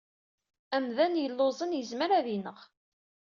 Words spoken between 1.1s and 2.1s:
yelluẓen yezmer